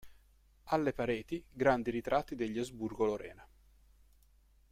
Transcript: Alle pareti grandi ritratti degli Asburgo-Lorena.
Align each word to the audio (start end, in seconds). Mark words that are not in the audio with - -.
Alle 0.63 0.93
pareti 0.93 1.45
grandi 1.47 1.91
ritratti 1.91 2.33
degli 2.33 2.57
Asburgo-Lorena. 2.57 3.47